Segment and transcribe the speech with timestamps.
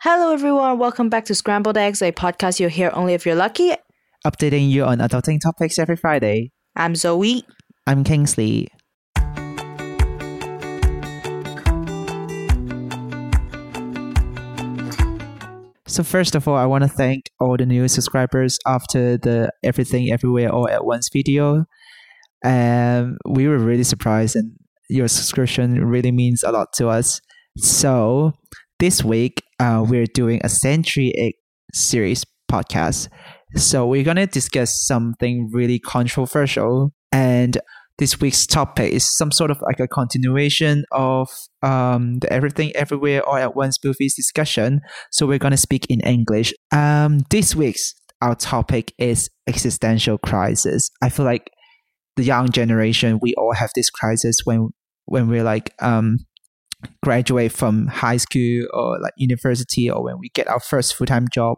[0.00, 0.78] Hello, everyone.
[0.78, 3.72] Welcome back to Scrambled Eggs, a podcast you'll hear only if you're lucky.
[4.26, 6.52] Updating you on adulting topics every Friday.
[6.76, 7.44] I'm Zoe.
[7.86, 8.68] I'm Kingsley.
[15.86, 20.12] So first of all, I want to thank all the new subscribers after the Everything
[20.12, 21.64] Everywhere All at Once video.
[22.44, 24.52] And we were really surprised and
[24.90, 27.18] your subscription really means a lot to us.
[27.56, 28.34] So
[28.78, 31.34] this week, uh, we're doing a Century Egg
[31.72, 33.08] series podcast.
[33.54, 36.92] So we're going to discuss something really controversial.
[37.12, 37.58] And
[37.98, 41.28] this week's topic is some sort of like a continuation of
[41.62, 44.80] um, the Everything Everywhere All at Once movies discussion.
[45.10, 46.52] So we're going to speak in English.
[46.72, 50.90] Um, this week's our topic is existential crisis.
[51.02, 51.50] I feel like
[52.16, 54.70] the young generation, we all have this crisis when
[55.04, 56.18] when we're like um,
[57.02, 61.56] graduate from high school or like university or when we get our first full-time job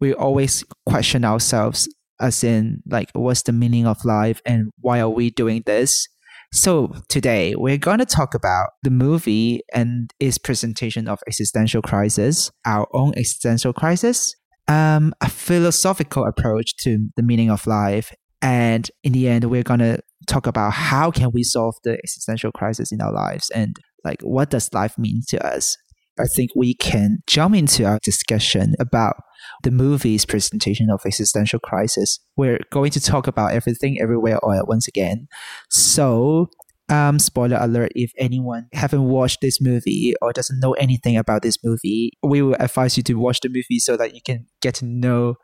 [0.00, 1.88] we always question ourselves
[2.20, 6.08] as in like what's the meaning of life and why are we doing this?
[6.52, 12.50] So today we're going to talk about the movie and its presentation of existential crisis
[12.64, 14.34] our own existential crisis
[14.68, 19.80] um, a philosophical approach to the meaning of life and in the end we're going
[19.80, 24.22] to talk about how can we solve the existential crisis in our lives and like
[24.22, 25.76] what does life mean to us?
[26.18, 29.16] I think we can jump into our discussion about
[29.62, 32.18] the movie's presentation of existential crisis.
[32.36, 35.28] We're going to talk about everything everywhere all at once again.
[35.68, 36.48] So
[36.88, 41.58] um, spoiler alert if anyone haven't watched this movie or doesn't know anything about this
[41.64, 44.84] movie we will advise you to watch the movie so that you can get to
[44.84, 45.34] know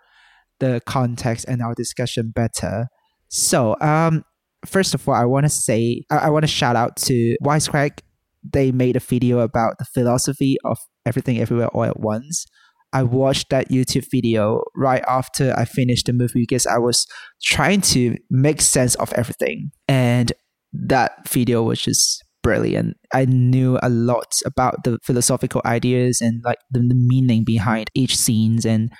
[0.61, 2.87] the context and our discussion better.
[3.29, 4.25] So um
[4.65, 8.01] first of all i want to say i, I want to shout out to Wisecrack
[8.43, 12.47] they made a video about the philosophy of everything everywhere all at once.
[12.93, 17.07] I watched that YouTube video right after I finished the movie because I was
[17.43, 19.71] trying to make sense of everything.
[19.89, 20.33] And
[20.73, 22.97] that video was just brilliant.
[23.15, 28.17] I knew a lot about the philosophical ideas and like the, the meaning behind each
[28.17, 28.91] scenes and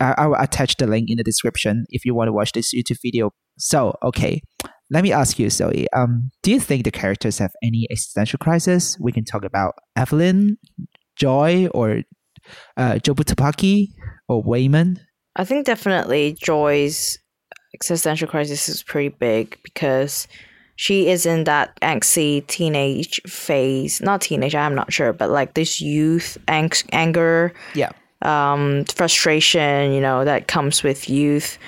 [0.00, 2.72] I, I will attach the link in the description if you want to watch this
[2.74, 3.30] YouTube video.
[3.58, 4.40] So, okay,
[4.90, 5.86] let me ask you, Zoe.
[5.94, 8.96] Um, do you think the characters have any existential crisis?
[9.00, 10.58] We can talk about Evelyn,
[11.16, 12.02] Joy, or
[12.76, 13.88] uh, Jobu Tupaki,
[14.28, 14.98] or Waymond.
[15.36, 17.18] I think definitely Joy's
[17.74, 20.26] existential crisis is pretty big because
[20.76, 24.00] she is in that angsty teenage phase.
[24.00, 27.90] Not teenage, I'm not sure, but like this youth ang- anger, Yeah.
[28.22, 31.58] um, frustration, you know, that comes with youth.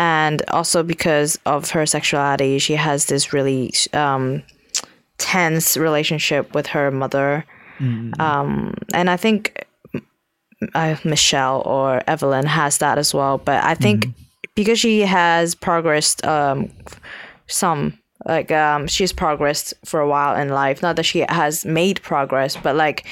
[0.00, 4.42] And also because of her sexuality, she has this really um,
[5.18, 7.44] tense relationship with her mother.
[8.18, 9.66] Um, and I think
[10.74, 13.36] uh, Michelle or Evelyn has that as well.
[13.36, 14.06] But I think
[14.54, 16.70] because she has progressed um,
[17.46, 20.80] some, like um, she's progressed for a while in life.
[20.80, 23.06] Not that she has made progress, but like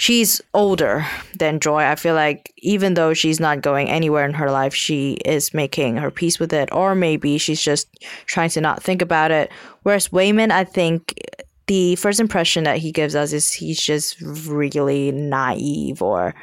[0.00, 1.06] she's older
[1.38, 1.82] than Joy.
[1.82, 5.98] I feel like even though she's not going anywhere in her life, she is making
[5.98, 7.86] her peace with it, or maybe she's just
[8.24, 9.52] trying to not think about it.
[9.82, 11.20] Whereas Waymond, I think
[11.66, 16.34] the first impression that he gives us is he's just really naive or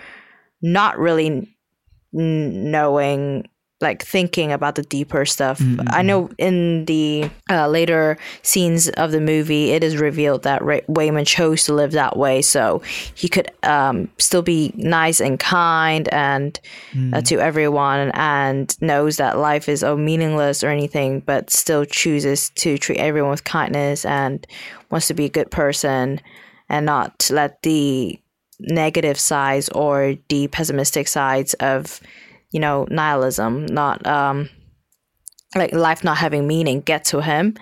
[0.62, 1.52] not really
[2.14, 5.62] knowing like thinking about the deeper stuff.
[5.88, 10.82] I know in the uh, later scenes of the movie, it is revealed that Ray-
[10.90, 12.82] Waymond chose to live that way, so
[13.14, 16.60] he could um, still be nice and kind and
[17.14, 22.50] uh, to everyone, and knows that life is oh meaningless or anything, but still chooses
[22.56, 24.48] to treat everyone with kindness and
[24.90, 26.20] wants to be a good person
[26.70, 28.20] and not let the
[28.60, 32.02] negative sides or the pessimistic sides of
[32.52, 34.50] you know nihilism not um
[35.56, 37.56] like life not having meaning get to him.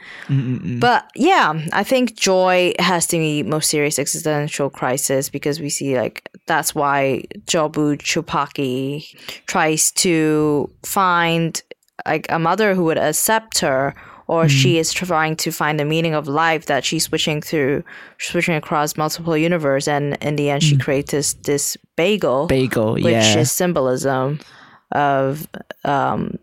[0.79, 5.69] But yeah i think joy has to be the most serious existential crisis because we
[5.69, 9.15] see like that's why jobu chupaki
[9.47, 11.61] tries to find
[12.07, 13.95] like a mother who would accept her
[14.27, 17.83] or she is trying to find the meaning of life that she's switching through
[18.17, 23.05] switching across multiple universe and in the end she creates this, this bagel Bagel, which
[23.05, 23.37] yeah.
[23.37, 24.39] is symbolism
[24.91, 25.47] of
[25.83, 26.37] um,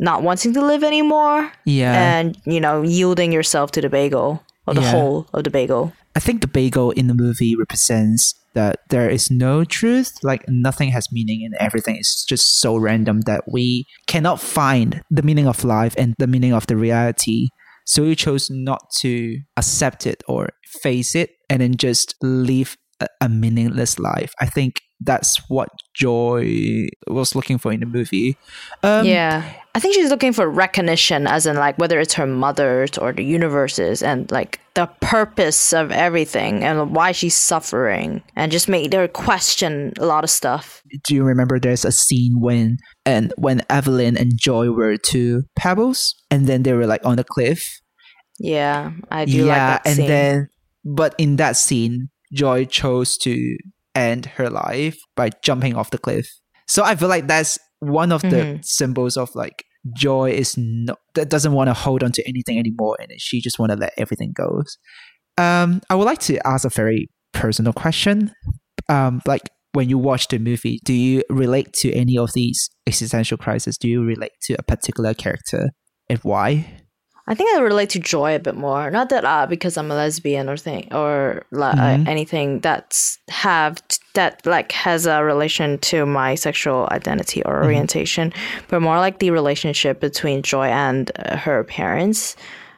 [0.00, 1.92] not wanting to live anymore Yeah.
[2.18, 4.90] and you know yielding yourself to the bagel or the Yeah.
[4.90, 9.32] whole of the bagel I think the bagel in the movie represents that there is
[9.32, 14.38] no truth, like nothing has meaning and everything is just so random that we cannot
[14.40, 17.48] find the meaning of life and the meaning of the reality.
[17.84, 20.50] So we chose not to accept it or
[20.82, 22.76] face it and then just live
[23.20, 24.32] a, meaningless life.
[24.40, 28.36] I think that's what Joy was looking for in the movie.
[28.82, 29.52] Um, yeah.
[29.74, 33.24] I think she's looking for recognition, as in, like, whether it's her mother's or the
[33.24, 39.08] universe's, and like the purpose of everything and why she's suffering, and just made her
[39.08, 40.82] question a lot of stuff.
[41.04, 46.14] Do you remember there's a scene when and when Evelyn and Joy were two pebbles,
[46.30, 47.64] and then they were like on the cliff.
[48.38, 50.06] Yeah, I do like yeah, that and scene.
[50.06, 50.48] then
[50.84, 53.56] but in that scene, Joy chose to
[53.94, 56.28] end her life by jumping off the cliff.
[56.68, 58.64] So I feel like that's one of the Mhm.
[58.64, 59.64] symbols of like
[59.94, 63.58] Joy is not that doesn't want to hold on to anything anymore, and she just
[63.58, 64.62] want to let everything go.
[65.36, 68.32] Um, I would like to ask a very personal question.
[68.88, 69.42] Um, like
[69.72, 73.76] when you watch the movie, do you relate to any of these existential crises?
[73.76, 75.70] Do you relate to a particular character,
[76.08, 76.80] and why?
[77.26, 78.90] I think I relate to Joy a bit more.
[78.90, 82.06] Not that uh, because I'm a lesbian or thing or li- Mhm.
[82.06, 83.78] uh, anything that's have
[84.14, 87.64] that like has a relation to my sexual identity or Mm-hmm.
[87.64, 88.32] orientation,
[88.68, 92.36] but more like the relationship between Joy and uh, her parents.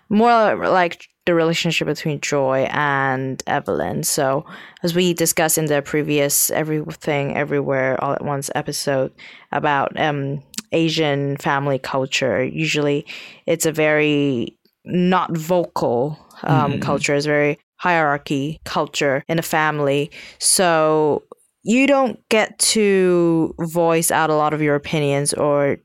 [0.08, 4.04] More like the relationship between Joy and Evelyn.
[4.04, 4.46] So,
[4.84, 9.10] as we discussed in the previous Everything Everywhere All at Once episode
[9.50, 10.40] about um,
[10.72, 13.06] Asian family culture, usually
[13.46, 16.80] it's a very not vocal um, Mm.
[16.82, 20.10] culture, it's very hierarchy culture in a family.
[20.38, 21.22] So,
[21.62, 25.78] you don't get to voice out a lot of your opinions or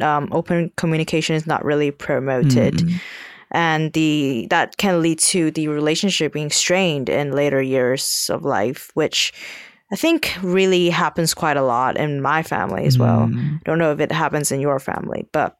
[0.00, 3.00] um, open communication is not really promoted Mm.
[3.52, 8.90] and the that can lead to the relationship being strained in later years of life
[8.94, 9.32] which
[9.92, 13.26] i think really happens quite a lot in my family as well.
[13.26, 13.62] Mm.
[13.64, 15.56] don't know if it happens in your family but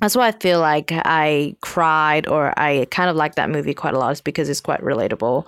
[0.00, 3.94] that's why i feel like i cried or i kind of like that movie quite
[3.94, 5.46] a lot is because it's quite relatable.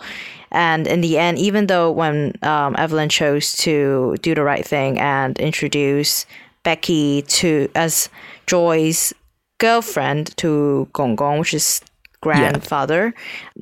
[0.52, 5.00] And in the end even though when um, evelyn chose to do the right thing
[5.00, 6.26] and introduce
[6.62, 8.08] becky to as
[8.46, 9.12] joy's
[9.58, 11.80] girlfriend to Gong Gong, which is
[12.20, 13.14] grandfather,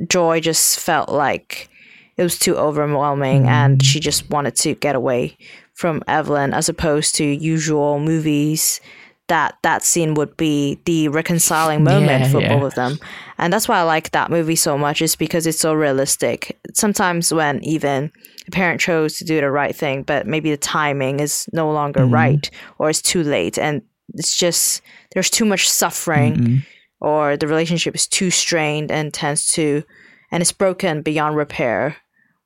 [0.08, 1.68] Joy just felt like
[2.16, 5.36] it was too overwhelming and she just wanted to get away
[5.74, 8.80] from Evelyn as opposed to usual movies
[9.28, 12.54] that that scene would be the reconciling moment Yeah, for yeah.
[12.58, 12.98] both of them.
[13.38, 16.58] And that's why I like that movie so much is because it's so realistic.
[16.74, 18.12] Sometimes when even
[18.46, 22.00] a parent chose to do the right thing, but maybe the timing is no longer
[22.00, 22.12] Mhm.
[22.12, 23.80] right or it's too late and
[24.14, 24.82] it's just
[25.14, 26.66] there's too much suffering Mm-mm.
[27.00, 29.82] or the relationship is too strained and tends to
[30.30, 31.96] and it's broken beyond repair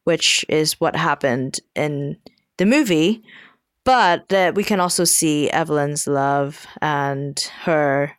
[0.07, 2.17] which is what happened in
[2.59, 3.23] the movie
[3.85, 8.13] but uh, we can also see evelyn's love and her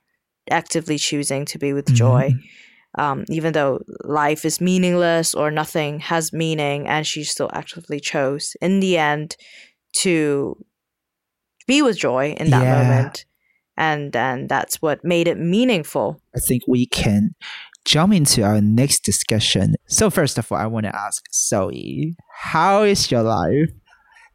[0.51, 2.44] actively choosing to be with joy Mhm.
[3.04, 8.56] um, even though life is meaningless or nothing has meaning and she still actively chose
[8.62, 9.36] in the end
[10.04, 10.56] to
[11.68, 12.75] be with joy in that Yeah.
[12.78, 13.25] moment
[13.80, 17.36] and then that's what made it meaningful I think we can
[17.88, 19.75] jump into our next discussion.
[19.88, 22.16] So first of all, I want to ask Zoe,
[22.51, 23.69] how is your life?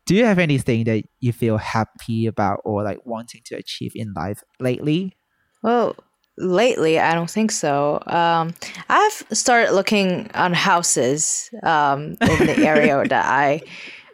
[0.07, 4.13] Do you have anything that you feel happy about or like wanting to achieve in
[4.17, 5.17] life lately?
[5.63, 5.95] well
[6.39, 8.53] lately i don't think so um,
[8.89, 13.61] i've started looking on houses um, in the area that i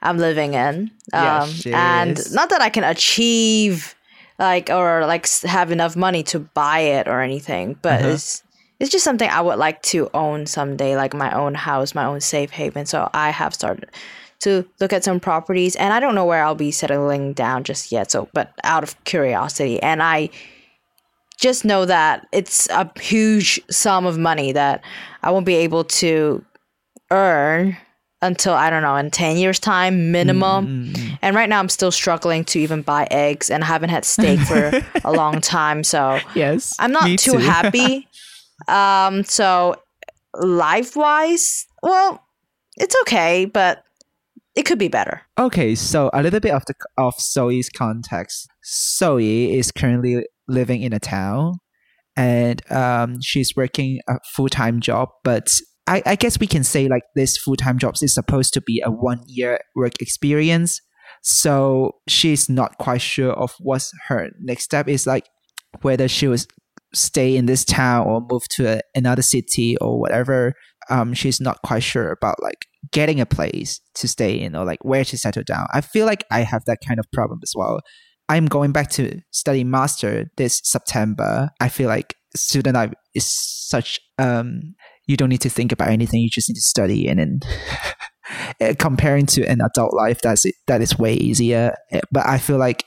[0.02, 2.34] i'm living in um, she and is.
[2.34, 3.94] not that i can achieve
[4.38, 8.12] like or like have enough money to buy it or anything but Uh-huh.
[8.14, 8.42] it's
[8.80, 12.20] it's just something i would like to own someday like my own house my own
[12.20, 12.86] safe haven.
[12.86, 13.90] So i have started
[14.40, 17.90] to look at some properties and i don't know where i'll be settling down just
[17.90, 19.80] yet so but out of curiosity.
[19.82, 20.30] And i
[21.38, 24.82] just know that it's a huge sum of money that
[25.22, 26.44] i won't be able to
[27.10, 27.76] earn
[28.20, 30.92] until i don't know in 10 years time minimum.
[30.92, 34.04] Mm, and right now i'm still struggling to even buy eggs and I haven't had
[34.04, 36.74] steak for a long time so yes.
[36.78, 38.08] i'm not me too, happy
[38.66, 39.76] um so
[40.34, 42.22] life wise well
[42.76, 43.84] it's okay but
[44.56, 48.48] it could be better Okay, so a little bit of the of Zoe's context.
[48.66, 51.60] Zoe is currently living in a town,
[52.16, 55.10] and um, she's working a full time job.
[55.22, 55.54] But
[55.86, 58.82] I, I guess we can say like this full time job is supposed to be
[58.84, 60.80] a one year work experience.
[61.22, 65.28] So she's not quite sure of what's her next step is like,
[65.82, 66.38] whether she will
[66.94, 70.54] stay in this town or move to a, another city or whatever.
[70.90, 74.84] Um, she's not quite sure about like getting a place to stay in or like
[74.84, 75.66] where to settle down.
[75.72, 77.80] I feel like I have that kind of problem as well.
[78.28, 81.50] I'm going back to study master this September.
[81.60, 84.74] I feel like student life is such um
[85.08, 86.20] you don't need to think about anything.
[86.20, 87.44] You just need to study, and
[88.60, 91.74] eh, comparing to an adult life, that's it, that is way easier.
[91.90, 92.84] Eh, But I feel like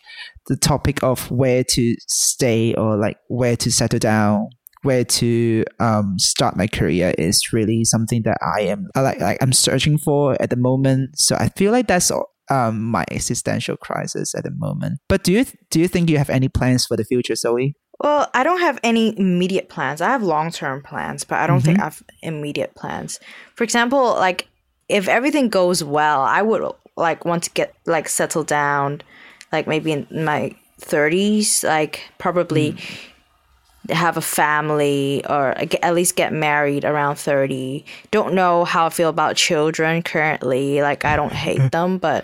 [0.47, 4.49] the topic of where to stay or like where to settle down,
[4.83, 9.53] where to um, start my career is really something that I am like like I'm
[9.53, 11.19] searching for at the moment.
[11.19, 12.11] So I feel like that's
[12.49, 14.99] um, my existential crisis at the moment.
[15.07, 17.75] But do you do you think you have any plans for the future, Zoe?
[18.01, 20.01] Well, I don't have any immediate plans.
[20.01, 21.83] I have long term plans, but I don't think mm-hmm.
[21.83, 23.19] I have immediate plans.
[23.53, 24.47] For example, like
[24.89, 26.63] if everything goes well, I would
[26.97, 29.03] like want to get like settle down,
[29.51, 33.93] like maybe in my thirties, like probably mm-hmm.
[33.93, 35.49] have a family or
[35.83, 41.03] at least get married around 30 don't know how i feel about children currently like
[41.03, 42.23] i don't hate them but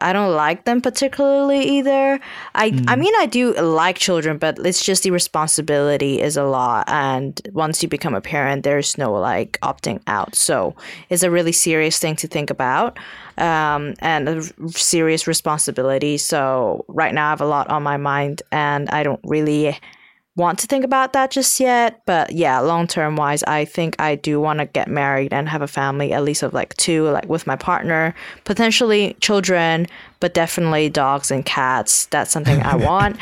[0.00, 2.20] i don't like them particularly either.
[2.54, 6.88] I i mean i do like children but it's just the responsibility is a lot.
[6.88, 10.34] And once you become a parent there's no like opting out.
[10.34, 10.74] So
[11.10, 12.98] it's a really serious thing to think about
[13.38, 16.18] um, and a r- serious responsibility.
[16.18, 19.78] So right now i have a lot on my mind and i don't really
[20.36, 22.02] want to think about that just yet.
[22.06, 25.62] But yeah, long term wise, I think I do want to get married and have
[25.62, 28.14] a family, at least of like two, like with my partner,
[28.44, 29.86] potentially children,
[30.24, 32.06] but definitely dogs and cats.
[32.06, 33.18] That's something I want.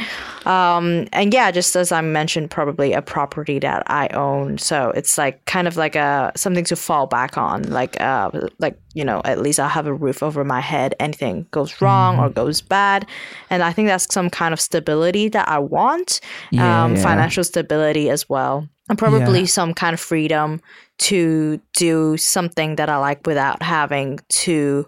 [0.46, 4.58] Um, and yeah, just as I mentioned, probably a property that I own.
[4.58, 7.64] So it's like kind of like a something to fall back on.
[7.64, 8.30] Like uh,
[8.60, 10.94] like you know, at least I'll have a roof over my head.
[11.00, 13.04] Anything goes wrong or goes bad,
[13.50, 16.20] and I think that's some kind of stability that I want.
[16.52, 17.02] Yeah, um, yeah.
[17.02, 19.46] financial stability as well, and probably Yeah.
[19.46, 20.60] some kind of freedom
[20.98, 24.86] to do something that I like without having to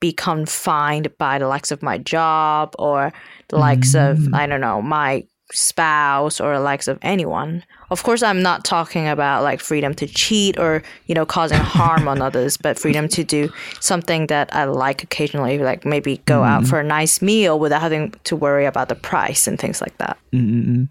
[0.00, 3.12] be confined by the likes of my job or
[3.48, 4.34] the likes of Mm.
[4.34, 7.62] I don't know my spouse or the likes of anyone.
[7.90, 12.08] Of course, I'm not talking about like freedom to cheat or you know causing harm
[12.08, 13.48] on others, but freedom to do
[13.80, 16.46] something that I like occasionally, like maybe go Mm.
[16.48, 19.96] out for a nice meal without having to worry about the price and things like
[19.98, 20.16] that.
[20.32, 20.88] Mm-mm.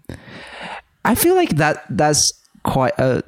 [1.04, 2.32] I feel like that that's
[2.64, 3.22] quite a.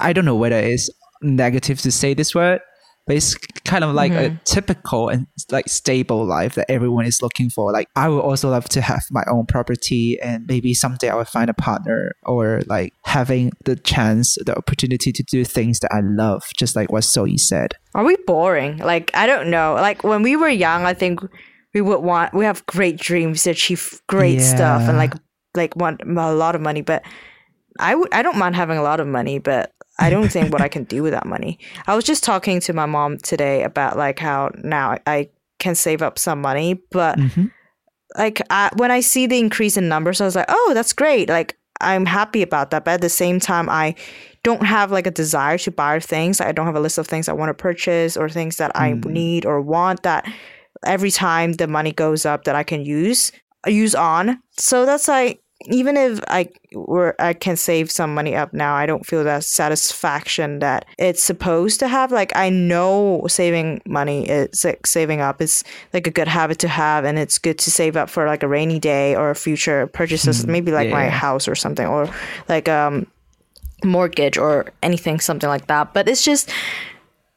[0.00, 0.90] I don't know whether it's
[1.22, 2.60] negative to say this word,
[3.06, 4.36] but it's kind of like a mm-hmm.
[4.44, 7.72] typical and like stable life that everyone is looking for.
[7.72, 11.24] Like I would also love to have my own property, and maybe someday I will
[11.24, 16.00] find a partner, or like having the chance, the opportunity to do things that I
[16.00, 17.74] love, just like what Zoe said.
[17.94, 18.78] Are we boring?
[18.78, 19.74] Like I don't know.
[19.74, 21.20] Like when we were young, I think
[21.74, 25.14] we would want we have great dreams to achieve great stuff and like
[25.54, 26.82] like want a lot of money.
[26.82, 27.04] But
[27.78, 30.60] I would I don't mind having a lot of money, but I don't think what
[30.62, 31.58] I can do with that money.
[31.86, 35.28] I was just talking to my mom today about like how now I
[35.58, 37.50] can save up some money, but Mhm.
[38.16, 41.28] like I, when I see the increase in numbers, I was like, oh, that's great.
[41.28, 42.84] Like I'm happy about that.
[42.84, 43.94] But at the same time, I
[44.44, 46.40] don't have like a desire to buy things.
[46.40, 48.92] I don't have a list of things I want to purchase or things that I
[48.92, 50.26] need or want that
[50.84, 53.30] every time the money goes up that I can use
[53.66, 54.42] use on.
[54.58, 58.86] So that's like even if I were I can save some money up now, I
[58.86, 62.12] don't feel that satisfaction that it's supposed to have.
[62.12, 66.68] Like I know saving money is like saving up is like a good habit to
[66.68, 70.46] have and it's good to save up for like a rainy day or future purchases,
[70.46, 72.08] maybe like my house or something or
[72.48, 73.06] like um
[73.84, 75.92] mortgage or anything something like that.
[75.92, 76.50] But it's just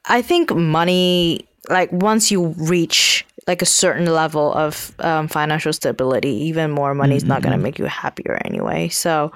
[0.08, 6.30] I think money, like once you reach like a certain level of um, financial stability,
[6.30, 8.90] even more money is not going to make you happier anyway.
[8.90, 9.32] So,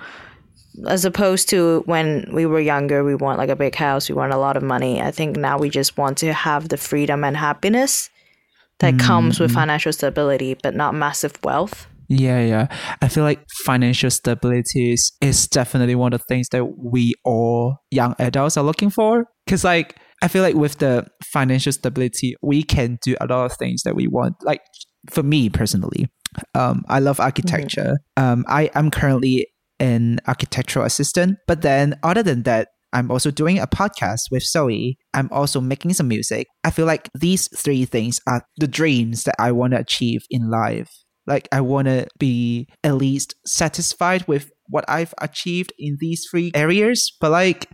[0.87, 4.33] as opposed to when we were younger, we want like a big house, we want
[4.33, 5.01] a lot of money.
[5.01, 8.09] I think now we just want to have the freedom and happiness
[8.79, 11.87] that comes with financial stability, but not massive wealth.
[12.07, 12.67] Yeah, yeah.
[13.01, 17.83] I feel like financial stability is, is definitely one of the things that we all
[17.91, 19.25] young adults are looking for.
[19.45, 23.57] Because, like, I feel like with the financial stability, we can do a lot of
[23.57, 24.35] things that we want.
[24.43, 24.61] Like,
[25.09, 26.07] for me personally,
[26.55, 27.99] um, I love architecture.
[28.17, 29.47] Um, I am currently
[29.79, 31.37] an architectural assistant.
[31.47, 34.97] But then, other than that, I'm also doing a podcast with Zoe.
[35.13, 36.47] I'm also making some music.
[36.63, 40.49] I feel like these three things are the dreams that I want to achieve in
[40.49, 40.89] life.
[41.27, 46.51] Like, I want to be at least satisfied with what I've achieved in these three
[46.53, 47.11] areas.
[47.19, 47.69] But, like,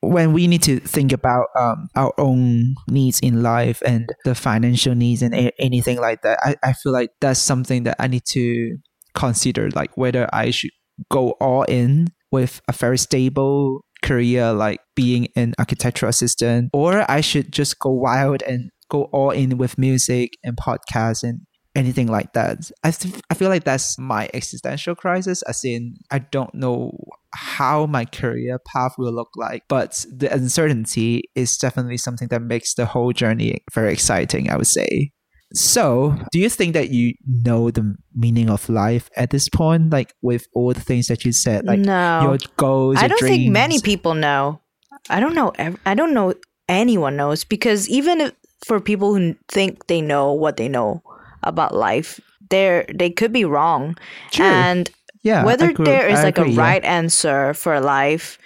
[0.00, 4.94] when we need to think about um, our own needs in life and the financial
[4.94, 8.24] needs and a- anything like that, I, I feel like that's something that I need
[8.30, 8.76] to
[9.14, 10.70] consider, like whether I should
[11.10, 17.20] go all in with a very stable career, like being an architectural assistant, or I
[17.20, 21.40] should just go wild and go all in with music and podcasts and
[21.74, 22.70] anything like that.
[22.82, 25.42] I th- I feel like that's my existential crisis.
[25.42, 26.98] As in, I don't know
[27.34, 32.74] how my career path will look like, but the uncertainty is definitely something that makes
[32.74, 34.50] the whole journey very exciting.
[34.50, 35.12] I would say.
[35.52, 39.90] So, do you think that you know the meaning of life at this point?
[39.90, 42.22] Like with all the things that you said, like no.
[42.22, 42.98] your goals.
[42.98, 43.36] I your don't dreams?
[43.36, 44.60] think many people know.
[45.08, 45.52] I don't know.
[45.84, 46.34] I don't know
[46.68, 48.32] anyone knows because even if,
[48.64, 51.02] for people who think they know what they know
[51.42, 52.20] about life,
[52.50, 53.96] they're they could be wrong.
[54.30, 54.44] True.
[54.46, 54.90] And
[55.22, 56.62] Yeah, whether agree- there is I like agree, a yeah.
[56.62, 58.38] right answer for life,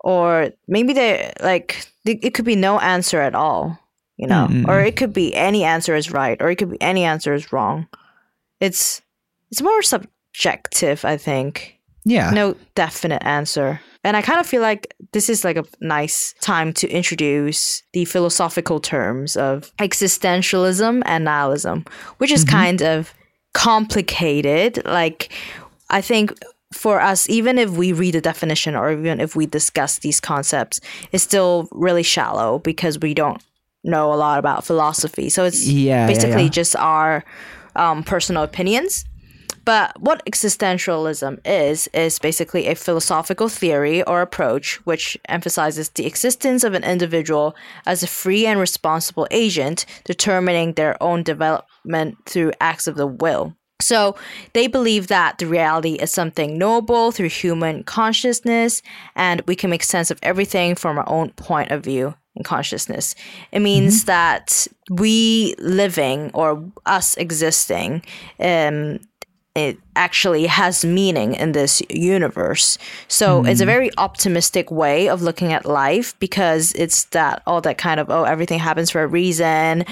[0.00, 3.78] or maybe there like it could be no answer at all.
[4.16, 6.80] You know, Mm, or it could be any answer is right, or it could be
[6.80, 7.86] any answer is wrong.
[8.60, 9.02] It's
[9.50, 11.73] it's more subjective, I think
[12.04, 12.30] Yeah.
[12.30, 13.80] no definite answer.
[14.04, 18.04] And I kind of feel like this is like a nice time to introduce the
[18.04, 21.86] philosophical terms of existentialism and nihilism,
[22.18, 23.14] which is kind of
[23.54, 24.84] complicated.
[24.84, 25.32] Like,
[25.88, 26.34] I think
[26.74, 30.80] for us, even if we read the definition or even if we discuss these concepts,
[31.12, 33.42] it's still really shallow because we don't
[33.84, 35.30] know a lot about philosophy.
[35.30, 36.48] So it's Yeah, yeah, basically yeah.
[36.48, 37.24] just our
[37.76, 39.04] um, personal opinions.
[39.64, 46.64] But what existentialism is, is basically a philosophical theory or approach which emphasizes the existence
[46.64, 47.56] of an individual
[47.86, 53.56] as a free and responsible agent determining their own development through acts of the will.
[53.80, 54.16] So
[54.52, 58.82] they believe that the reality is something knowable through human consciousness,
[59.14, 63.14] and we can make sense of everything from our own point of view and consciousness.
[63.52, 68.02] It means that we living or us existing
[68.40, 69.00] um,
[69.54, 72.76] it actually has meaning in this universe.
[73.06, 77.78] So it's a very optimistic way of looking at life because it's that all that
[77.78, 79.84] kind of oh everything happens for a reason.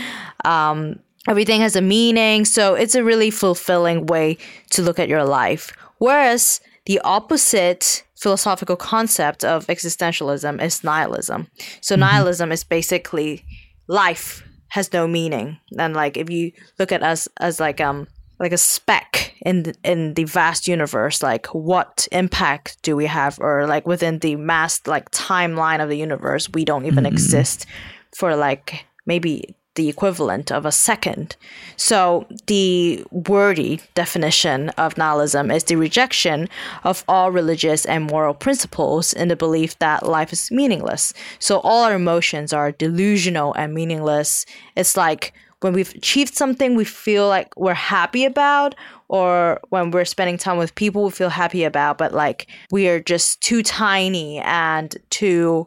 [0.45, 2.45] Um, everything has a meaning.
[2.45, 4.39] So it's a really fulfilling way
[4.71, 5.73] to look at your life.
[5.99, 11.47] Whereas the opposite philosophical concept of existentialism is nihilism.
[11.81, 13.45] So nihilism is basically
[13.87, 15.59] life has no meaning.
[15.79, 18.09] And like if you look at us as like um
[18.43, 23.39] like a speck in the, in the vast universe like what impact do we have?
[23.41, 27.15] Or like within the mass like timeline of the universe we don't even mm-hmm.
[27.15, 27.67] exist
[28.15, 31.37] for like maybe the equivalent of a second.
[31.77, 36.49] So the wordy definition of nihilism is the rejection
[36.85, 41.15] of all religious and moral principles in the belief that life is meaningless.
[41.39, 44.45] So all our emotions are delusional and meaningless.
[44.77, 48.75] It's like when we've achieved something we feel like we're happy about
[49.09, 53.01] or when we're spending time with people we feel happy about but like we are
[53.01, 55.67] just too tiny and too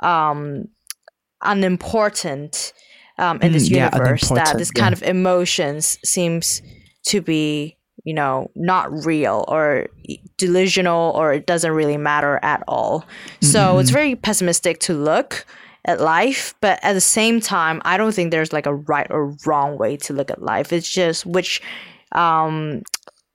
[0.00, 0.68] um
[1.42, 2.72] unimportant
[3.18, 4.82] um, in this Mm, yeah, universe that unimportant, this yeah.
[4.82, 6.62] kind of emotions seems
[7.06, 9.86] to be you know not real or
[10.36, 13.04] delusional or it doesn't really matter at all
[13.40, 15.46] so it's very pessimistic to look
[15.86, 19.34] at life but at the same time i don't think there's like a right or
[19.44, 21.60] wrong way to look at life it's just which
[22.12, 22.82] um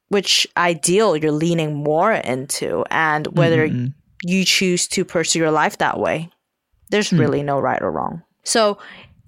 [0.10, 3.94] which ideal you're leaning more into and whether Mhm.
[4.24, 6.30] you choose to pursue your life that way
[6.90, 8.78] there's really no right or wrong so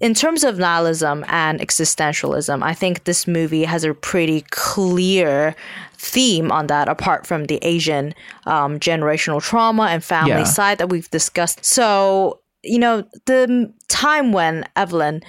[0.00, 5.54] in terms of nihilism and existentialism, I think this movie has a pretty clear
[5.94, 8.12] theme on that, apart from the Asian
[8.46, 10.42] um, generational trauma and family Yeah.
[10.42, 11.64] side that we've discussed.
[11.64, 15.22] So, you know, the time when Evelyn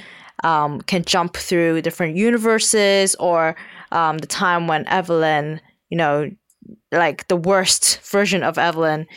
[0.44, 3.56] um, can jump through different universes, or
[3.92, 6.30] um, the time when Evelyn, you know,
[6.92, 9.08] like the worst version of Evelyn,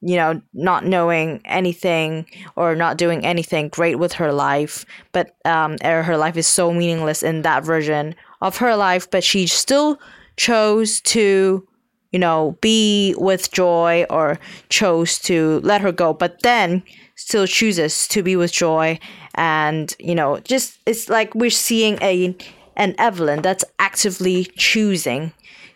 [0.00, 5.76] you know, not knowing anything or not doing anything great with her life, but um,
[5.84, 9.98] er, her life is so meaningless in that version of her life, but she still
[10.36, 11.66] chose to,
[12.10, 16.82] you know, be with joy or chose to let her go, but then
[17.26, 18.98] still chooses to be with joy,
[19.34, 22.34] and you know, just it's like we're seeing a
[22.76, 25.32] an Evelyn that's actively choosing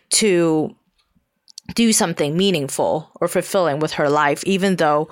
[0.09, 0.75] to
[1.75, 5.07] do something meaningful or fulfilling with her life, even though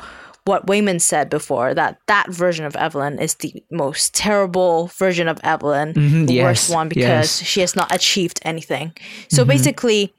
[0.45, 5.39] what Waymond said before that that version of Evelyn is the most terrible version of
[5.43, 7.43] Evelyn, Mhm, the yes, worst one because yes.
[7.43, 8.93] she has not achieved anything.
[9.29, 10.13] So basically,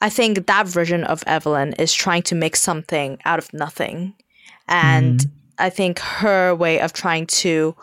[0.00, 4.14] I think that version of Evelyn is trying to make something out of nothing,
[4.68, 5.20] and
[5.58, 7.74] I think her way of trying to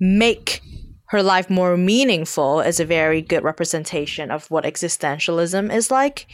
[0.00, 0.62] make
[1.06, 6.26] her life more meaningful is a very good representation of what existentialism is like.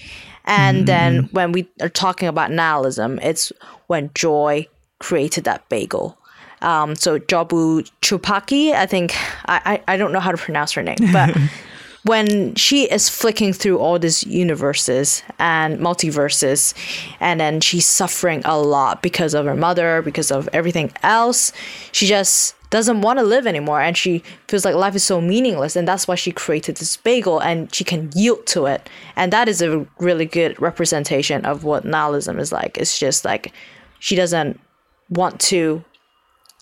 [0.45, 3.53] And then when we are talking about nihilism, it's
[3.87, 4.67] when Joy
[4.99, 6.19] created that bagel.
[6.61, 9.15] Um, so Jobu Chupaki, I think
[9.47, 11.37] I, I, I don't know how to pronounce her name, but
[12.05, 16.75] when she is flicking through all these universes and multiverses,
[17.19, 21.53] and then she's suffering a lot because of her mother, because of everything else,
[21.93, 25.77] she just doesn't want to live anymore and she feels like life is so meaningless
[25.77, 28.91] and that's why she created this bagel and she can yield to it.
[29.15, 32.77] And that is a really good representation of what nihilism is like.
[32.77, 33.53] It's just like
[34.01, 34.61] she doesn't
[35.09, 35.85] want to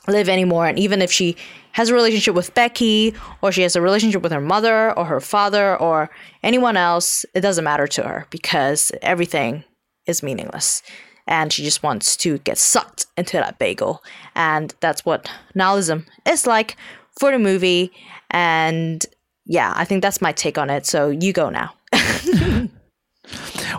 [0.08, 1.36] live anymore and even if she
[1.72, 5.20] has a relationship with Becky or she has a relationship with her mother or her
[5.20, 6.10] father or
[6.42, 9.64] anyone else it doesn't matter to her because everything
[10.06, 10.82] is meaningless
[11.26, 14.02] and she just wants to get sucked into that bagel.
[14.34, 16.76] And that's what nihilism is like
[17.18, 17.92] for the movie.
[18.30, 19.04] And
[19.44, 20.86] yeah, I think that's my take on it.
[20.86, 21.74] So you go now.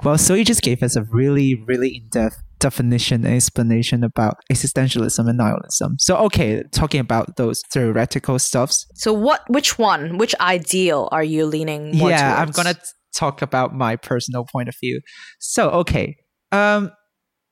[0.03, 4.35] well, so you just gave us a really, really in depth definition and explanation about
[4.51, 5.95] existentialism and nihilism.
[5.99, 8.85] So okay, talking about those theoretical stuffs.
[8.95, 12.41] So what which one, which ideal are you leaning more Yeah, towards?
[12.41, 12.79] I'm gonna
[13.15, 15.01] talk about my personal point of view.
[15.39, 16.15] So okay.
[16.51, 16.91] Um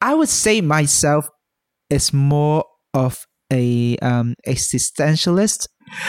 [0.02, 1.26] I would say myself
[1.90, 3.20] is more of
[3.52, 5.68] a um, existentialist.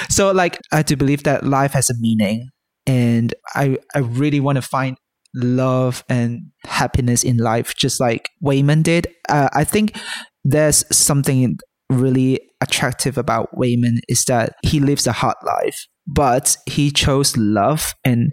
[0.08, 2.48] So like I do believe that life has a meaning,
[2.86, 4.96] and I I really want to find
[5.34, 9.06] love and happiness in life, just like Waymond did.
[9.28, 9.98] Uh, I think
[10.44, 11.56] there's something
[11.90, 17.94] really attractive about Waymond is that he lives a hard life, but he chose love
[18.04, 18.32] and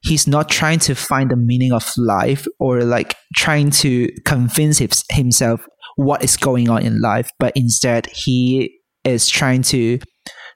[0.00, 4.78] he's not trying to find the meaning of life or like trying to convince
[5.10, 5.64] himself
[5.96, 9.98] what is going on in life, but instead he is trying to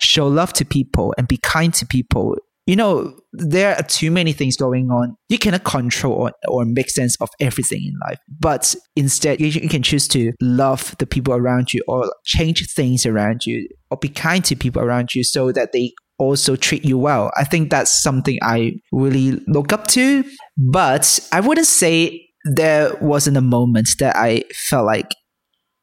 [0.00, 4.32] show love to people and be kind to people you know, there are too many
[4.32, 5.16] things going on.
[5.28, 8.18] You cannot control or, or make sense of everything in life.
[8.40, 13.04] But instead, you, you can choose to love the people around you or change things
[13.04, 16.98] around you or be kind to people around you so that they also treat you
[16.98, 17.32] well.
[17.36, 20.24] I think that's something I really look up to.
[20.56, 25.14] But I wouldn't say there wasn't a moment that I felt like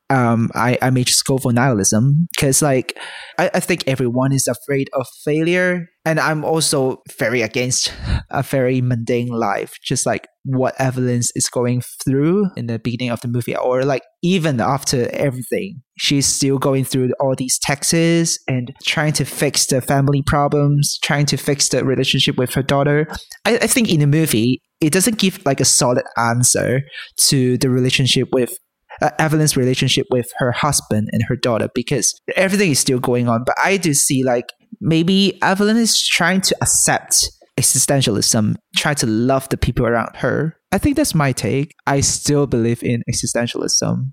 [0.09, 2.97] um, I, I may just go for nihilism because like
[3.37, 7.93] I, I think everyone is afraid of failure and I'm also very against
[8.29, 13.21] a very mundane life just like what Evelyn's is going through in the beginning of
[13.21, 15.81] the movie or like even after everything.
[15.97, 21.27] She's still going through all these taxes and trying to fix the family problems trying
[21.27, 23.07] to fix the relationship with her daughter.
[23.45, 26.81] I, I think in the movie it doesn't give like a solid answer
[27.17, 28.57] to the relationship with
[29.01, 33.43] uh, Evelyn's relationship with her husband and her daughter because everything is still going on.
[33.45, 34.45] But I do see like
[34.81, 40.55] maybe Evelyn is trying to accept existentialism, try to love the people around her.
[40.71, 41.73] I think that's my take.
[41.87, 44.11] I still believe in existentialism.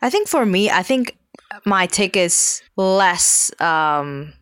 [0.00, 1.16] I think for me, I think
[1.64, 4.32] my take is less um,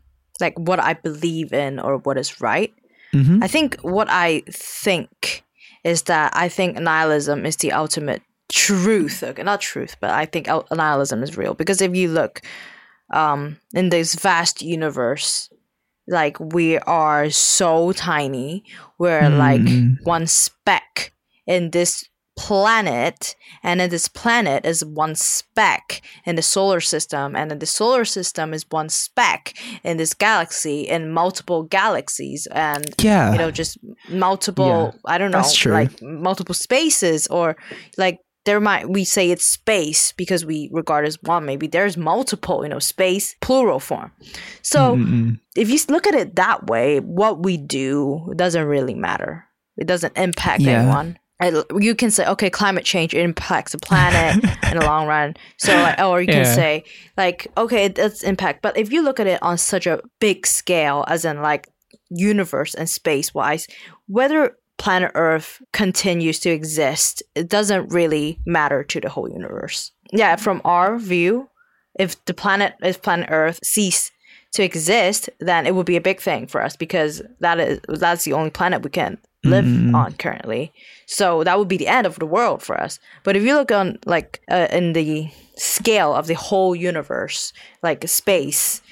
[0.40, 2.72] like what I believe in or what is right.
[3.14, 3.42] Mm-hmm.
[3.42, 5.44] I think what I think
[5.84, 9.22] is that I think nihilism is the ultimate truth.
[9.22, 12.42] Okay, not truth, but I think nihilism is real because if you look
[13.12, 15.50] um, in this vast universe,
[16.06, 18.64] like we are so tiny,
[18.98, 19.38] we're mm.
[19.38, 21.12] like one speck
[21.46, 27.50] in this planet and then this planet is one speck in the solar system and
[27.50, 29.52] then the solar system is one speck
[29.84, 33.76] in this galaxy in multiple galaxies and yeah you know just
[34.08, 37.54] multiple yeah, i don't know like multiple spaces or
[37.98, 42.62] like there might we say it's space because we regard as one maybe there's multiple
[42.62, 44.12] you know space plural form
[44.62, 45.32] so mm-hmm.
[45.56, 49.44] if you look at it that way what we do doesn't really matter
[49.76, 50.82] it doesn't impact yeah.
[50.82, 51.18] anyone
[51.80, 55.98] you can say okay climate change impacts the planet in the long run so like,
[55.98, 56.54] or you can yeah.
[56.54, 56.84] say
[57.16, 60.46] like okay it does impact but if you look at it on such a big
[60.46, 61.68] scale as in like
[62.10, 63.66] universe and space wise
[64.06, 69.92] whether planet Earth continues to exist, it doesn't really matter to the whole universe.
[70.12, 71.48] Yeah, from our view,
[72.00, 74.10] if the planet if planet Earth cease
[74.54, 78.24] to exist, then it would be a big thing for us because that is that's
[78.24, 79.94] the only planet we can live mm.
[79.94, 80.72] on currently.
[81.06, 82.98] So that would be the end of the world for us.
[83.22, 87.52] But if you look on like uh, in the scale of the whole universe,
[87.84, 88.82] like space,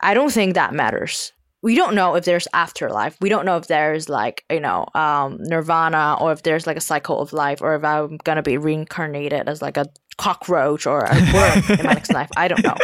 [0.00, 3.16] I don't think that matters we don't know if there's afterlife.
[3.20, 6.80] We don't know if there's like, you know, um, nirvana or if there's like a
[6.80, 9.86] cycle of life or if I'm gonna be reincarnated as like a
[10.18, 12.28] cockroach or a worm in my next life.
[12.36, 12.76] I don't know.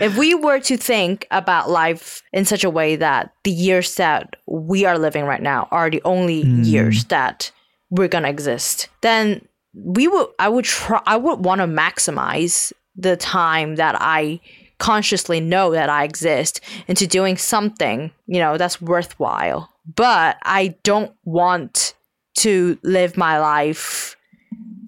[0.00, 4.36] If we were to think about life in such a way that the years that
[4.46, 6.64] we are living right now are the only mm.
[6.64, 7.50] years that
[7.90, 13.16] we're gonna exist, then we would I would try I would want to maximize the
[13.16, 14.40] time that I
[14.80, 21.12] consciously know that I exist into doing something, you know, that's worthwhile but I don't
[21.24, 21.94] want
[22.38, 24.16] to live my life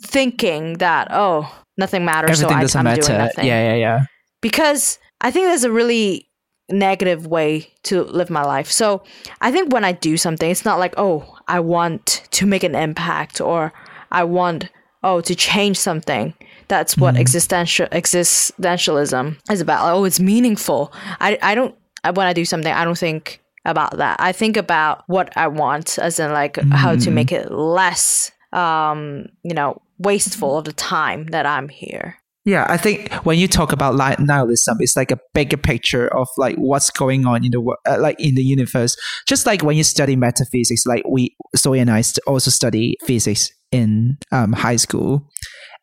[0.00, 3.02] thinking that oh nothing matters Everything so I, doesn't I'm matter.
[3.02, 4.04] doing nothing Yeah, yeah, yeah.
[4.40, 6.28] because I think there's a really
[6.70, 8.70] negative way to live my life.
[8.70, 9.02] So
[9.40, 12.74] I think when I do something, it's not like, oh, I want to make an
[12.74, 13.72] impact or
[14.10, 14.70] I want,
[15.02, 16.34] oh, to change something.
[16.72, 19.94] That's what existential existentialism is about.
[19.94, 20.90] Oh, it's meaningful.
[21.20, 24.16] I, I don't, when I do something, I don't think about that.
[24.20, 29.26] I think about what I want, as in like how to make it less, um,
[29.42, 32.16] you know, wasteful of the time that I'm here.
[32.46, 36.26] Yeah, I think when you talk about li- nihilism, it's like a bigger picture of
[36.38, 38.96] like what's going on in the wo- uh, like in the universe.
[39.28, 44.16] Just like when you study metaphysics, like we Zoe and I also study physics in
[44.32, 45.28] um, high school.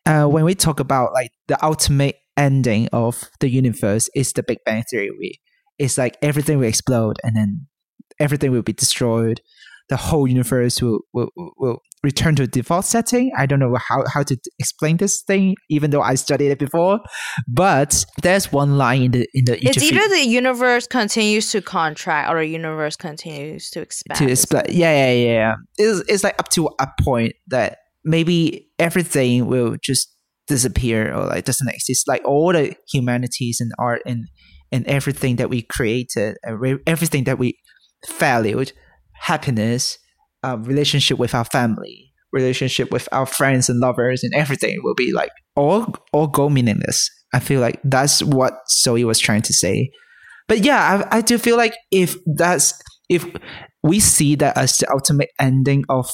[0.06, 4.58] Uh, when we talk about like the ultimate ending of the universe is the Big
[4.64, 5.40] Bang Theory.
[5.78, 7.66] It's like everything will explode and then
[8.18, 9.40] everything will be destroyed.
[9.88, 13.30] The whole universe will will, will return to a default setting.
[13.36, 17.00] I don't know how, how to explain this thing, even though I studied it before.
[17.46, 22.30] But there's one line in the in the It's either the universe continues to contract
[22.30, 24.18] or the universe continues to expand.
[24.18, 24.72] to.
[24.72, 25.54] Yeah, yeah, yeah, yeah.
[25.76, 30.14] It's, it's like up to a point that maybe everything will just
[30.46, 32.08] disappear or like doesn't exist.
[32.08, 34.26] Like all the humanities and art and
[34.72, 36.36] and everything that we created,
[36.86, 37.58] everything that we
[38.18, 38.72] valued,
[39.14, 39.98] happiness,
[40.42, 45.12] um, relationship with our family, relationship with our friends and lovers, and everything will be
[45.12, 47.08] like all all go meaningless.
[47.32, 49.90] I feel like that's what Zoe was trying to say.
[50.48, 52.74] But yeah, I, I do feel like if that's
[53.08, 53.24] if
[53.82, 56.10] we see that as the ultimate ending of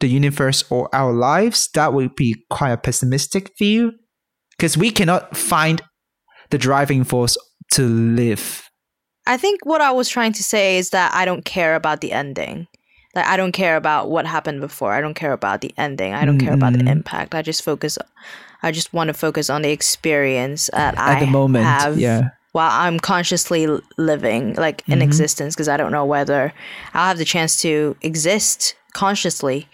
[0.00, 3.92] the universe or our lives, that would be quite a pessimistic view
[4.56, 5.82] because we cannot find
[6.50, 7.36] the driving force
[7.72, 8.68] to live.
[9.26, 12.12] I think what I was trying to say is that I don't care about the
[12.12, 12.66] ending.
[13.14, 14.92] Like I don't care about what happened before.
[14.92, 16.12] I don't care about the ending.
[16.12, 16.88] I don't care about the mm-hmm.
[16.88, 17.34] impact.
[17.34, 17.96] I just focus.
[18.62, 22.30] I just want to focus on the experience that At I the moment, have yeah.
[22.54, 25.02] While I'm consciously living, like in Mhm.
[25.02, 26.52] existence, because I don't know whether
[26.94, 29.66] I'll have the chance to exist consciously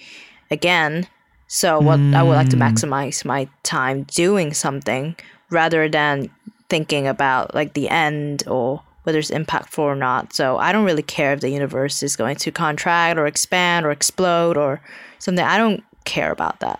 [0.50, 1.06] again.
[1.46, 2.62] So what I would like to Mm.
[2.72, 5.14] maximize my time doing something
[5.50, 6.30] rather than
[6.70, 10.32] thinking about like the end or whether it's impactful or not.
[10.32, 13.90] So I don't really care if the universe is going to contract or expand or
[13.90, 14.80] explode or
[15.18, 15.44] something.
[15.44, 16.78] I don't care about that.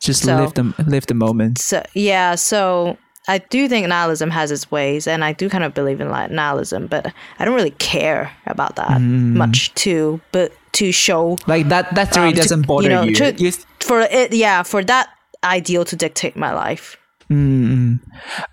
[0.00, 1.58] Just So- live the live the moment.
[1.58, 5.74] So yeah, so I do think nihilism has its ways, and I do kind of
[5.74, 9.34] believe in nihilism, but I don't really care about that Mm.
[9.34, 13.14] much to but to show Like that that theory Um, doesn't bother you know, you.
[13.16, 14.32] to- You- for it.
[14.32, 15.08] Yeah, for that
[15.44, 16.96] ideal to dictate my life.
[17.30, 18.00] Mm.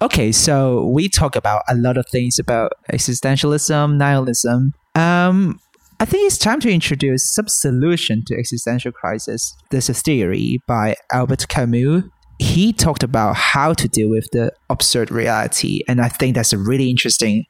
[0.01, 4.73] Okay, so we talk about a lot of things about existentialism, nihilism.
[4.95, 5.59] Um,
[5.99, 9.55] I think it's time to introduce some solution to existential crisis.
[9.71, 12.03] There's a theory by Albert Camus.
[12.39, 16.57] He talked about how to deal with the absurd reality, and I think that's a
[16.57, 17.45] really interesting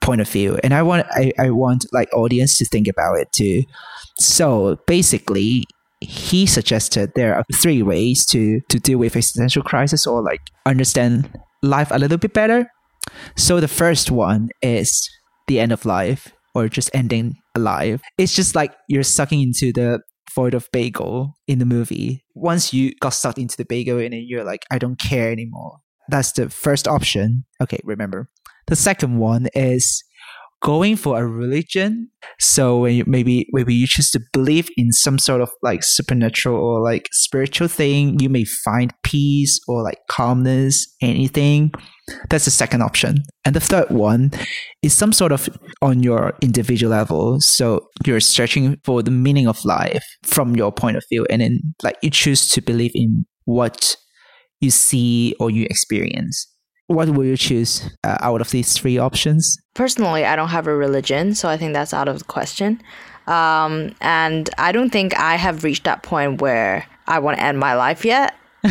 [0.00, 0.58] point of view.
[0.62, 3.62] And I want I, I want like audience to think about it too.
[4.18, 5.64] So basically,
[6.00, 11.30] he suggested there are three ways to to deal with existential crisis or like understand
[11.62, 12.70] life a little bit better.
[13.36, 15.08] So the first one is
[15.46, 18.02] the end of life or just ending alive.
[18.18, 20.00] It's just like you're sucking into the
[20.34, 22.24] void of bagel in the movie.
[22.34, 25.78] Once you got sucked into the bagel and then you're like, I don't care anymore.
[26.08, 27.44] That's the first option.
[27.60, 28.28] Okay, remember.
[28.66, 30.04] The second one is
[30.62, 35.18] going for a religion so when you, maybe maybe you choose to believe in some
[35.18, 40.94] sort of like supernatural or like spiritual thing, you may find peace or like calmness,
[41.00, 41.72] anything.
[42.30, 43.22] That's the second option.
[43.44, 44.32] And the third one
[44.82, 45.48] is some sort of
[45.80, 47.40] on your individual level.
[47.40, 51.60] So you're searching for the meaning of life from your point of view, and then
[51.82, 53.96] like you choose to believe in what
[54.60, 56.51] you see or you experience.
[56.92, 59.58] What will you choose uh, out of these three options?
[59.74, 62.82] Personally, I don't have a religion, so I think that's out of the question.
[63.26, 67.58] Um, and I don't think I have reached that point where I want to end
[67.58, 68.34] my life yet.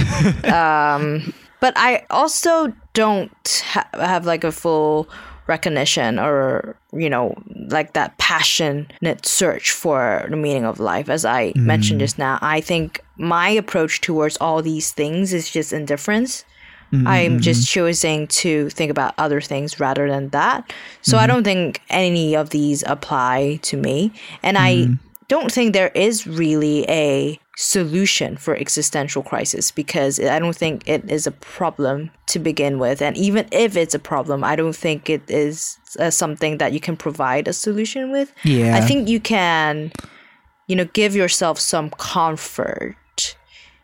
[0.45, 5.09] um, but I also don't ha- have like a full
[5.47, 7.35] recognition or you know
[7.67, 12.61] like that passionate search for the meaning of life as i mentioned just now i
[12.61, 16.45] think my approach towards all these things is just indifference
[16.91, 17.85] Mm-hmm, I'm just mm-hmm.
[17.85, 20.73] choosing to think about other things rather than that.
[21.01, 21.27] So I mm-hmm.
[21.27, 24.11] don't think any of these apply to me.
[24.43, 24.87] And I
[25.29, 31.09] don't think there is really a solution for existential crisis because I don't think it
[31.09, 33.01] is a problem to begin with.
[33.01, 36.81] And even if it's a problem, I don't think it is uh, something that you
[36.81, 38.33] can provide a solution with.
[38.43, 38.75] Yeah.
[38.75, 39.93] I think you can,
[40.67, 42.97] you know, give yourself some comfort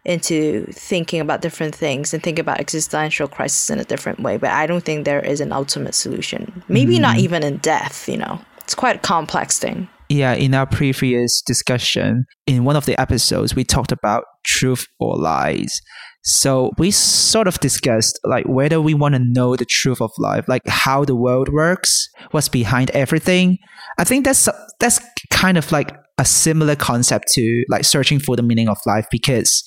[0.07, 4.37] into thinking about different things and think about existential crisis in a different way.
[4.37, 6.63] But I don't think there is an ultimate solution.
[6.69, 7.25] Maybe not mm-hmm.
[7.25, 8.39] even in death, you know.
[8.63, 9.87] It's quite a complex thing.
[10.09, 15.17] yeah, in our previous discussion, in one of the episodes, we talked about truth or
[15.17, 15.81] lies.
[16.23, 20.45] So we sort of discussed like whether we want to know the truth of life,
[20.47, 23.57] like how the world works, what's behind everything.
[23.97, 24.47] I think that's
[24.79, 24.99] that's
[25.31, 29.63] kind of like a similar concept to like searching for the meaning of life because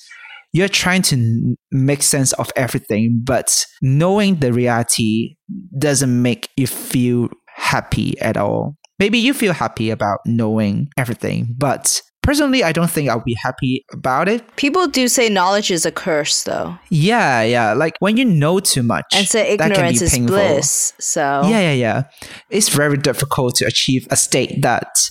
[0.53, 5.35] you're trying to make sense of everything, but knowing the reality
[5.77, 8.75] doesn't make you feel happy at all.
[8.99, 13.83] Maybe you feel happy about knowing everything, but personally, I don't think I'll be happy
[13.91, 14.55] about it.
[14.57, 17.73] People do say knowledge is a curse, though, Yeah, yeah.
[17.73, 20.35] Like when you know too much, and say that can be ignorance is painful.
[20.35, 20.93] bliss.
[20.99, 22.03] So Yeah, yeah, yeah.
[22.49, 25.09] It's very difficult to achieve a state that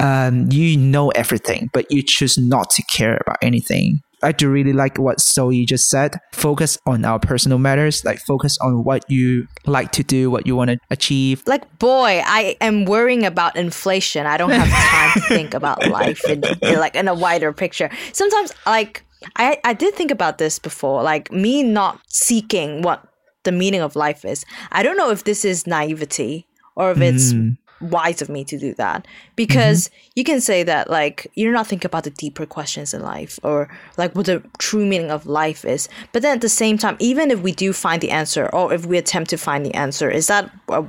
[0.00, 4.00] um, you know everything, but you choose not to care about anything.
[4.22, 6.18] I do really like what Zoe just said.
[6.32, 10.56] Focus on our personal matters, like focus on what you like to do, what you
[10.56, 11.42] want to achieve.
[11.46, 16.22] like boy i am worrying about inflation i don't have time to think about life
[16.28, 19.02] in, in like in a wider picture sometimes like
[19.36, 23.06] i i did think about this before like me not seeking what
[23.44, 27.32] the meaning of life is i don't know if this is naivety or if it's
[27.32, 27.56] Mm.
[27.80, 29.06] Wise of me to do that.
[29.36, 33.38] Because you can say that like you're not thinking about the deeper questions in life
[33.42, 35.88] or like what the true meaning of life is.
[36.12, 38.86] But then at the same time even if we do find the answer or if
[38.86, 40.84] we attempt to find the answer is that a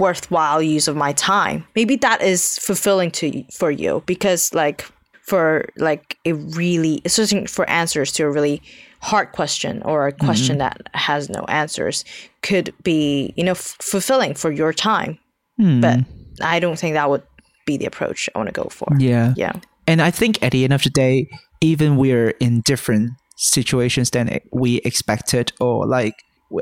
[0.00, 1.66] worthwhile use of my time?
[1.76, 4.02] Maybe that is fulfilling to for you.
[4.06, 4.84] Because like
[5.22, 8.60] for like a really searching for answers to a really
[9.00, 12.04] hard question or a question that has no answers
[12.42, 15.18] could be you know f- fulfilling for your time.
[15.58, 15.80] Hmm.
[15.80, 16.00] but
[16.40, 17.22] I don't think that would
[17.66, 18.88] be the approach I want to go for.
[18.98, 19.34] yeah.
[19.36, 19.52] Yeah.
[19.86, 21.28] And I think at the end of the day,
[21.60, 26.14] even we're in different situations than we expected, or like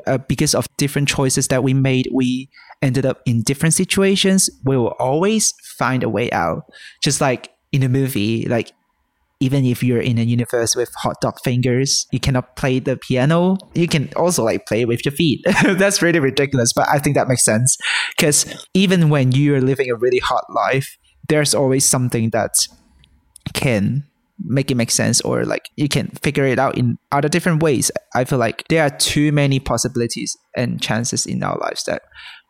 [0.06, 2.48] uh, because of different choices that we made, we
[2.80, 4.50] ended up in different situations.
[4.64, 6.64] We will always find a way out.
[7.02, 8.72] Just like in a movie, like
[9.42, 13.56] even if you're in a universe with hot dog fingers, you cannot play the piano.
[13.74, 15.44] You can also like play with your feet.
[15.64, 17.76] That's really ridiculous, but I think that makes sense
[18.16, 20.96] because even when you're living a really hard life,
[21.28, 22.54] there's always something that
[23.52, 24.04] can
[24.44, 27.90] make it make sense or like you can figure it out in other different ways.
[28.14, 32.02] I feel like there are too many possibilities and chances in our lives that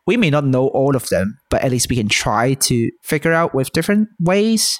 [0.05, 3.33] we may not know all of them, but at least we can try to figure
[3.33, 4.77] out with different ways.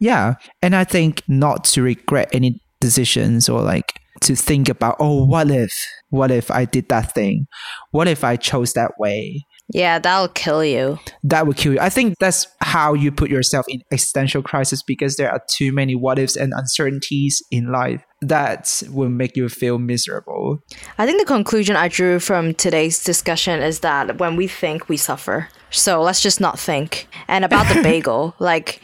[0.00, 0.34] Yeah.
[0.62, 5.50] And I think not to regret any decisions or like to think about, oh, what
[5.50, 5.72] if?
[6.08, 7.46] What if I did that thing?
[7.92, 9.46] What if I chose that way?
[9.72, 10.98] Yeah, that'll kill you.
[11.22, 11.80] that would kill you.
[11.80, 15.94] I think that's how you put yourself in existential crisis because there are too many
[15.94, 20.58] what ifs and uncertainties in life that will make you feel miserable.
[20.98, 24.96] I think the conclusion I drew from today's discussion is that when we think, we
[24.96, 25.48] suffer.
[25.70, 27.06] So let's just not think.
[27.28, 28.82] And about the bagel, like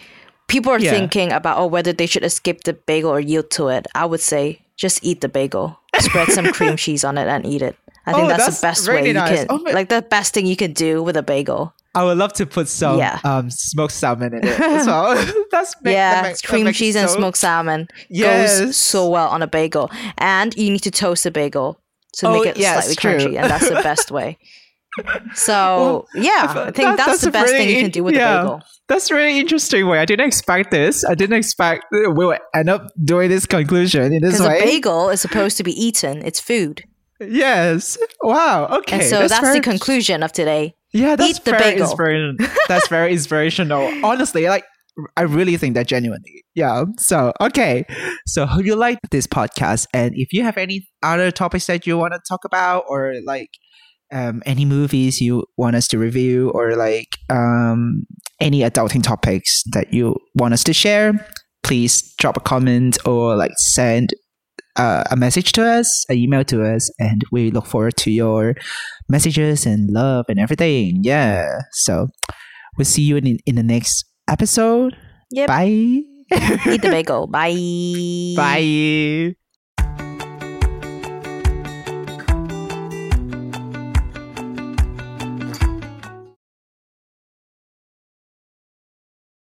[0.49, 0.91] people are Yeah.
[0.91, 3.87] thinking about oh whether they should escape the bagel or yield to it.
[3.95, 7.63] I would say just eat the bagel, spread some cream cheese on it, and eat
[7.63, 7.77] it.
[8.07, 9.39] I think Oh, that's, that's the best really way you nice.
[9.39, 11.75] can, Oh my- like the best thing you can do with a bagel.
[11.95, 13.19] I would love to put some Yeah.
[13.25, 15.15] um, smoked salmon in it as well.
[15.51, 18.61] that's make, yeah, that make- cream cheese and smoked salmon Yes.
[18.61, 19.91] goes so well on a bagel.
[20.19, 21.81] And you need to toast the bagel
[22.19, 23.13] to Oh, make it yes, slightly true.
[23.33, 24.39] crunchy, and that's the best way.
[25.35, 28.03] So yeah, uh, I think that- that's, that's the a best thing you can do
[28.05, 28.41] with yeah.
[28.41, 28.63] a bagel.
[28.89, 29.99] That's really interesting way.
[29.99, 31.05] I didn't expect this.
[31.05, 34.65] I didn't expect uh, we will end up doing this conclusion in this Because a
[34.65, 36.85] bagel is supposed to be eaten; it's food,
[37.21, 37.99] yes.
[38.23, 38.67] Wow.
[38.79, 38.97] Okay.
[39.01, 40.75] and so that's, very- the conclusion of today.
[40.93, 41.83] Yeah, that's Eat the very bagel.
[41.83, 42.37] inspiration.
[42.69, 43.83] That's very inspirational.
[44.05, 44.65] Honestly, like
[45.17, 46.45] I really think that genuinely.
[46.55, 46.85] Yeah.
[46.99, 47.85] So okay.
[48.27, 51.99] So hope you like this podcast, and if you have any other topics that you
[51.99, 53.51] want to talk about, or like
[54.13, 58.07] um, any movies you want us to review, or like um,
[58.41, 61.13] any adulting topics that you want us to share,
[61.63, 64.15] please drop a comment or like send
[64.77, 68.55] uh, a message to us, an email to us, and we look forward to your
[69.09, 71.01] messages and love and everything.
[71.03, 71.61] Yeah.
[71.73, 72.09] So
[72.77, 74.97] we'll see you in in the next episode.
[75.31, 75.49] Yep.
[75.49, 76.03] Bye.
[76.33, 77.27] Eat the bagel.
[77.31, 78.35] Bye.
[78.37, 79.37] Bye.